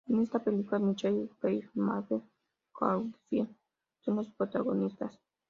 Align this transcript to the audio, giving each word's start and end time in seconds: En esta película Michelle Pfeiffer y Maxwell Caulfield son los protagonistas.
En 0.07 0.19
esta 0.23 0.43
película 0.43 0.79
Michelle 0.79 1.27
Pfeiffer 1.39 1.69
y 1.75 1.79
Maxwell 1.79 2.23
Caulfield 2.73 3.55
son 3.99 4.15
los 4.15 4.31
protagonistas. 4.31 5.19